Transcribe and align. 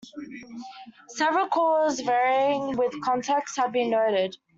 Several 1.09 1.45
calls 1.47 1.99
varying 1.99 2.75
with 2.75 2.99
context 3.03 3.55
have 3.57 3.71
been 3.71 3.91
noted. 3.91 4.35